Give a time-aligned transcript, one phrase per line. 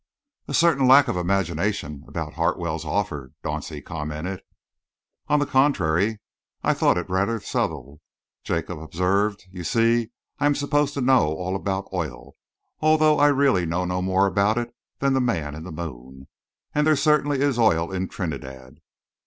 [0.47, 4.41] "A certain lack of imagination about Hartwell's offer," Dauncey commented.
[5.27, 6.19] "On the contrary,
[6.63, 8.01] I thought it rather subtle,"
[8.43, 9.43] Jacob observed.
[9.51, 10.09] "You see,
[10.39, 12.33] I am supposed to know all about oil,
[12.79, 16.27] although I really know no more about it than the man in the moon.
[16.73, 18.77] And there certainly is oil in Trinidad."